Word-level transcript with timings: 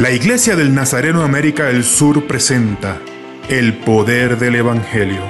La 0.00 0.10
Iglesia 0.10 0.56
del 0.56 0.74
Nazareno 0.74 1.22
América 1.24 1.66
del 1.66 1.84
Sur 1.84 2.26
presenta 2.26 3.02
El 3.50 3.74
Poder 3.74 4.38
del 4.38 4.54
Evangelio, 4.54 5.20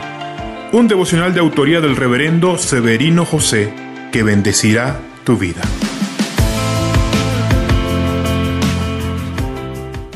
un 0.73 0.87
devocional 0.87 1.35
de 1.35 1.41
autoría 1.41 1.81
del 1.81 1.97
reverendo 1.97 2.57
Severino 2.57 3.25
José 3.25 3.75
que 4.13 4.23
bendecirá 4.23 5.01
tu 5.25 5.37
vida. 5.37 5.61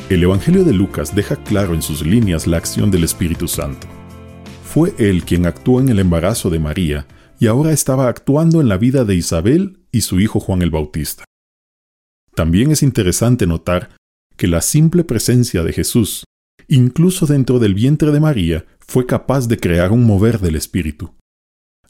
El 0.08 0.22
Evangelio 0.22 0.62
de 0.62 0.72
Lucas 0.72 1.16
deja 1.16 1.34
claro 1.34 1.74
en 1.74 1.82
sus 1.82 2.06
líneas 2.06 2.46
la 2.46 2.58
acción 2.58 2.92
del 2.92 3.02
Espíritu 3.02 3.48
Santo. 3.48 3.88
Fue 4.64 4.94
él 4.98 5.24
quien 5.24 5.46
actuó 5.46 5.80
en 5.80 5.88
el 5.88 5.98
embarazo 5.98 6.48
de 6.48 6.60
María 6.60 7.08
y 7.40 7.48
ahora 7.48 7.72
estaba 7.72 8.06
actuando 8.06 8.60
en 8.60 8.68
la 8.68 8.76
vida 8.76 9.04
de 9.04 9.16
Isabel 9.16 9.80
y 9.90 10.02
su 10.02 10.20
hijo 10.20 10.38
Juan 10.38 10.62
el 10.62 10.70
Bautista. 10.70 11.24
También 12.36 12.70
es 12.70 12.84
interesante 12.84 13.48
notar 13.48 13.90
que 14.36 14.46
la 14.46 14.60
simple 14.60 15.04
presencia 15.04 15.62
de 15.62 15.72
Jesús, 15.72 16.24
incluso 16.68 17.26
dentro 17.26 17.58
del 17.58 17.74
vientre 17.74 18.10
de 18.10 18.20
María, 18.20 18.66
fue 18.86 19.06
capaz 19.06 19.48
de 19.48 19.58
crear 19.58 19.92
un 19.92 20.04
mover 20.04 20.40
del 20.40 20.56
Espíritu. 20.56 21.14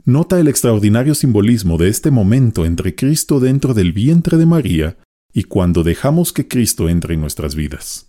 Nota 0.04 0.38
el 0.38 0.48
extraordinario 0.48 1.14
simbolismo 1.14 1.78
de 1.78 1.88
este 1.88 2.10
momento 2.10 2.66
entre 2.66 2.94
Cristo 2.94 3.40
dentro 3.40 3.72
del 3.72 3.92
vientre 3.92 4.36
de 4.36 4.46
María 4.46 4.98
y 5.32 5.44
cuando 5.44 5.82
dejamos 5.82 6.32
que 6.32 6.46
Cristo 6.46 6.88
entre 6.88 7.14
en 7.14 7.20
nuestras 7.20 7.54
vidas. 7.54 8.08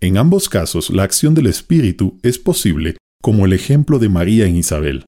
En 0.00 0.18
ambos 0.18 0.48
casos, 0.48 0.90
la 0.90 1.04
acción 1.04 1.34
del 1.34 1.46
Espíritu 1.46 2.18
es 2.22 2.38
posible 2.38 2.96
como 3.22 3.46
el 3.46 3.52
ejemplo 3.52 3.98
de 3.98 4.08
María 4.08 4.46
en 4.46 4.56
Isabel. 4.56 5.06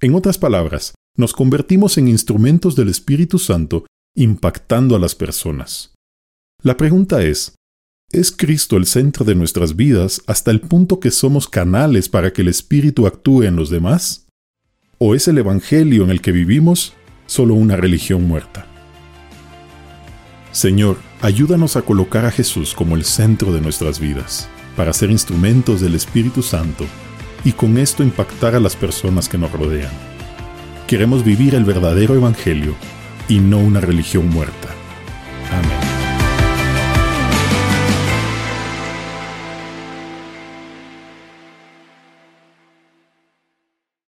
En 0.00 0.14
otras 0.14 0.36
palabras, 0.36 0.94
nos 1.16 1.32
convertimos 1.32 1.96
en 1.96 2.08
instrumentos 2.08 2.76
del 2.76 2.88
Espíritu 2.88 3.38
Santo 3.38 3.86
impactando 4.16 4.96
a 4.96 4.98
las 4.98 5.14
personas. 5.14 5.93
La 6.64 6.78
pregunta 6.78 7.22
es, 7.22 7.56
¿es 8.10 8.32
Cristo 8.32 8.78
el 8.78 8.86
centro 8.86 9.26
de 9.26 9.34
nuestras 9.34 9.76
vidas 9.76 10.22
hasta 10.26 10.50
el 10.50 10.62
punto 10.62 10.98
que 10.98 11.10
somos 11.10 11.46
canales 11.46 12.08
para 12.08 12.32
que 12.32 12.40
el 12.40 12.48
Espíritu 12.48 13.06
actúe 13.06 13.42
en 13.42 13.54
los 13.54 13.68
demás? 13.68 14.28
¿O 14.96 15.14
es 15.14 15.28
el 15.28 15.36
Evangelio 15.36 16.04
en 16.04 16.10
el 16.10 16.22
que 16.22 16.32
vivimos 16.32 16.94
solo 17.26 17.52
una 17.52 17.76
religión 17.76 18.26
muerta? 18.26 18.66
Señor, 20.52 20.96
ayúdanos 21.20 21.76
a 21.76 21.82
colocar 21.82 22.24
a 22.24 22.30
Jesús 22.30 22.72
como 22.72 22.96
el 22.96 23.04
centro 23.04 23.52
de 23.52 23.60
nuestras 23.60 24.00
vidas, 24.00 24.48
para 24.74 24.94
ser 24.94 25.10
instrumentos 25.10 25.82
del 25.82 25.94
Espíritu 25.94 26.42
Santo 26.42 26.86
y 27.44 27.52
con 27.52 27.76
esto 27.76 28.02
impactar 28.02 28.54
a 28.54 28.60
las 28.60 28.74
personas 28.74 29.28
que 29.28 29.36
nos 29.36 29.52
rodean. 29.52 29.92
Queremos 30.86 31.26
vivir 31.26 31.56
el 31.56 31.66
verdadero 31.66 32.14
Evangelio 32.14 32.74
y 33.28 33.40
no 33.40 33.58
una 33.58 33.82
religión 33.82 34.30
muerta. 34.30 34.70
Amén. 35.50 35.93